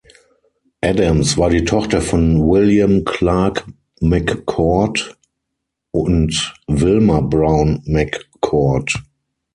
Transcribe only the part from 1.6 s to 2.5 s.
Tochter von